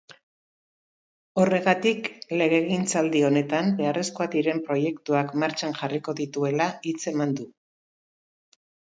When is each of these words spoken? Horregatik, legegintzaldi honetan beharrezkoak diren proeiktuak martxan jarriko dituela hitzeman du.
Horregatik, 1.41 2.07
legegintzaldi 2.41 3.21
honetan 3.27 3.69
beharrezkoak 3.81 4.31
diren 4.35 4.61
proeiktuak 4.69 5.35
martxan 5.43 5.75
jarriko 5.81 6.15
dituela 6.21 6.67
hitzeman 6.93 7.37
du. 7.41 7.47